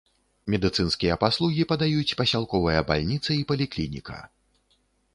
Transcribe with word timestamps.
Медыцынскія 0.53 1.17
паслугі 1.25 1.67
падаюць 1.73 2.15
пасялковая 2.23 2.81
бальніца 2.91 3.31
і 3.41 3.47
паліклініка. 3.53 4.17